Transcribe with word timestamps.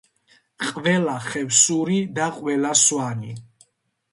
ყველა 0.69 1.17
ხევსური 1.27 1.99
და 2.17 2.27
ყველა 2.39 2.73
სვანი 2.85 3.39